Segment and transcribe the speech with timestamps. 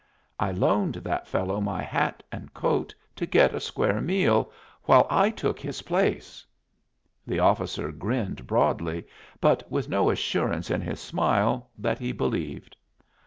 [0.39, 4.51] I loaned that fellow my hat and coat to get a square meal,
[4.85, 6.43] while I took his place"
[7.27, 9.05] The officer grinned broadly,
[9.39, 12.75] but with no assurance in his smile that he believed.